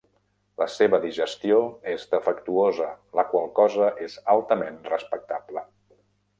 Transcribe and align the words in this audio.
La 0.61 0.67
seva 0.75 0.99
digestió 1.03 1.59
és 1.91 2.07
defectuosa, 2.15 2.89
la 3.21 3.27
qual 3.35 3.47
cosa 3.63 3.93
és 4.09 4.19
altament 4.37 4.85
respectable. 4.97 5.67